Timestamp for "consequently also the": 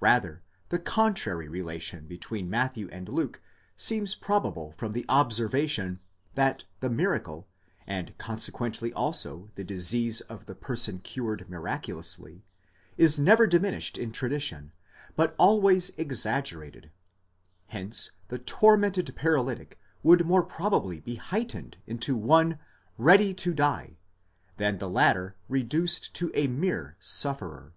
8.16-9.62